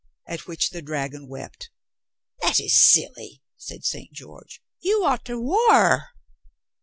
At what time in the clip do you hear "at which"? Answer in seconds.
0.25-0.71